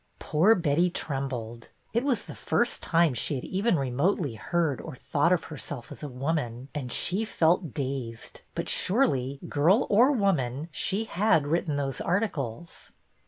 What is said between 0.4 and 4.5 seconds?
Betty trembled. It was the first time she had even remotely